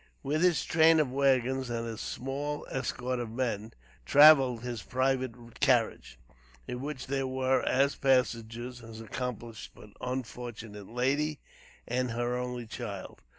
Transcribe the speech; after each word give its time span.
With 0.23 0.41
his 0.41 0.65
train 0.65 0.99
of 0.99 1.11
wagons 1.11 1.69
and 1.69 1.85
his 1.85 2.01
small 2.01 2.65
escort 2.71 3.19
of 3.19 3.29
men, 3.29 3.71
traveled 4.03 4.63
his 4.63 4.81
private 4.81 5.59
carriage, 5.59 6.17
in 6.67 6.81
which 6.81 7.05
there 7.05 7.27
were, 7.27 7.61
as 7.69 7.93
passengers, 7.97 8.79
his 8.79 8.99
accomplished 8.99 9.73
but 9.75 9.91
unfortunate 10.01 10.89
lady 10.89 11.39
and 11.87 12.09
her 12.09 12.35
only 12.35 12.65
child. 12.65 13.21